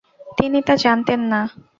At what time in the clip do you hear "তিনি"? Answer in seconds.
0.37-0.59